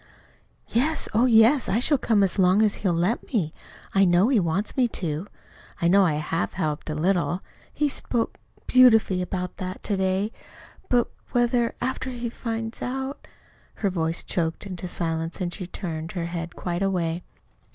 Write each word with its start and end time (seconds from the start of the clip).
"Yes, 0.69 1.07
oh, 1.13 1.27
yes. 1.27 1.69
I 1.69 1.77
shall 1.77 1.99
come 1.99 2.23
as 2.23 2.39
long 2.39 2.63
as 2.63 2.77
he'll 2.81 2.91
let 2.91 3.21
me. 3.31 3.53
I 3.93 4.03
know 4.03 4.29
he 4.29 4.39
wants 4.39 4.75
me 4.75 4.87
to. 4.87 5.27
I 5.79 5.87
know 5.87 6.03
I 6.07 6.15
HAVE 6.15 6.53
helped 6.53 6.89
a 6.89 6.95
little. 6.95 7.43
He 7.71 7.87
spoke 7.87 8.39
beautifully 8.65 9.21
about 9.21 9.57
that 9.57 9.83
to 9.83 9.95
day. 9.95 10.31
But, 10.89 11.07
whether, 11.33 11.75
after 11.81 12.09
he 12.09 12.31
finds 12.31 12.81
out" 12.81 13.27
Her 13.83 13.91
voice 13.91 14.23
choked 14.23 14.65
into 14.65 14.87
silence 14.87 15.39
and 15.39 15.53
she 15.53 15.67
turned 15.67 16.13
her 16.13 16.25
head 16.25 16.55
quite 16.55 16.81
away. 16.81 17.21